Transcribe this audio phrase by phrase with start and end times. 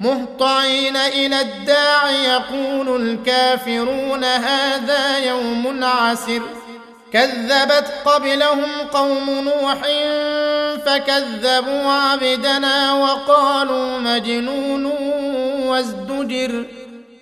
[0.00, 6.42] مهطعين إلى الداع يقول الكافرون هذا يوم عسر.
[7.12, 9.78] كذبت قبلهم قوم نوح
[10.86, 14.86] فكذبوا عبدنا وقالوا مجنون
[15.66, 16.64] وازدجر.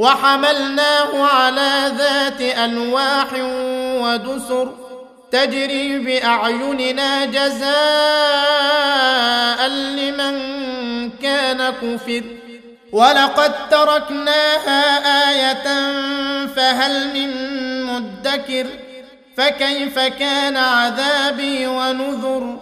[0.00, 3.28] وحملناه على ذات ألواح
[4.02, 4.74] ودسر
[5.32, 7.70] تجري بأعيننا جزاء
[9.68, 10.40] لمن
[11.22, 12.22] كان كفر.
[12.92, 14.82] ولقد تركناها
[15.30, 15.66] آية
[16.46, 17.30] فهل من
[17.84, 18.66] مدكر؟
[19.36, 22.56] فكيف كان عذابي ونذر؟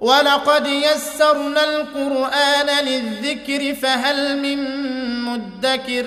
[0.00, 4.58] ولقد يسرنا القرآن للذكر فهل من
[5.24, 6.06] مدكر؟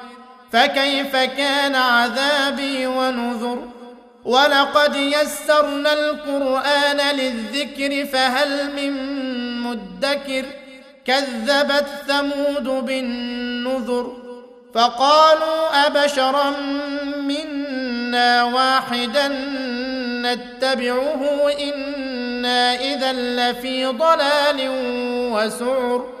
[0.51, 3.67] فكيف كان عذابي ونذر؟
[4.25, 8.93] ولقد يسرنا القرآن للذكر فهل من
[9.61, 10.45] مدكر؟
[11.05, 14.17] كذبت ثمود بالنذر
[14.73, 16.49] فقالوا أبشرا
[17.17, 19.27] منا واحدا
[20.21, 24.67] نتبعه إنا إذا لفي ضلال
[25.33, 26.20] وسعر.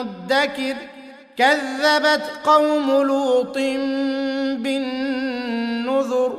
[0.00, 0.76] مدكر
[1.38, 3.56] كذبت قوم لوط
[4.58, 6.38] بالنذر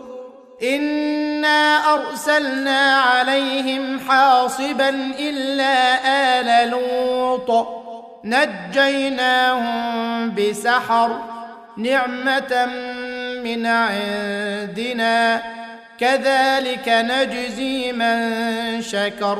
[0.64, 7.68] إنا أرسلنا عليهم حاصبا إلا آل لوط
[8.24, 9.72] نجيناهم
[10.36, 11.22] بسحر
[11.78, 12.66] نعمة
[13.44, 15.42] من عندنا
[16.00, 19.40] كذلك نجزي من شكر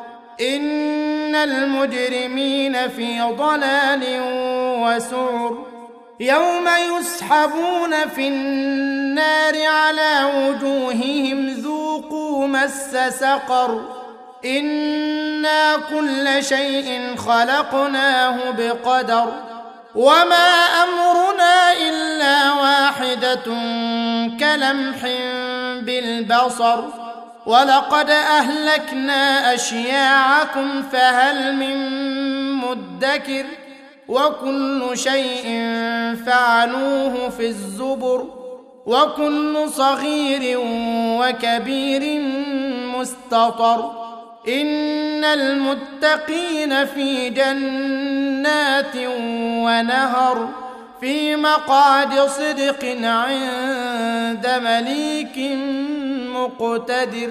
[0.41, 4.03] إن المجرمين في ضلال
[4.81, 5.65] وسعر
[6.19, 13.81] يوم يسحبون في النار على وجوههم ذوقوا مس سقر
[14.45, 19.33] إنا كل شيء خلقناه بقدر
[19.95, 23.45] وما أمرنا إلا واحدة
[24.39, 25.07] كلمح
[25.81, 27.00] بالبصر
[27.45, 31.77] ولقد أهلكنا أشياعكم فهل من
[32.55, 33.45] مدكر
[34.07, 35.43] وكل شيء
[36.25, 38.25] فعلوه في الزبر
[38.85, 40.59] وكل صغير
[41.19, 42.21] وكبير
[42.97, 43.91] مستطر
[44.47, 48.95] إن المتقين في جنات
[49.65, 50.49] ونهر
[51.01, 55.37] في مقعد صدق عند مليك
[56.41, 57.29] مقتدر